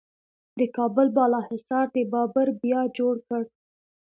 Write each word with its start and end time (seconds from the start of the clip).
د 0.59 0.61
کابل 0.75 1.07
بالا 1.17 1.41
حصار 1.49 1.85
د 1.95 1.97
بابر 2.13 2.47
بیا 2.61 2.81
جوړ 2.97 3.15
کړ 3.27 3.43